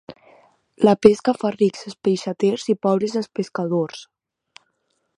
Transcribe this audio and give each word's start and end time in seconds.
La 0.89 0.95
pesca 1.07 1.35
fa 1.41 1.51
rics 1.57 1.85
els 1.91 1.99
peixaters 2.07 2.67
i 2.75 2.79
pobres 2.87 3.17
els 3.23 3.33
pescadors. 3.41 4.05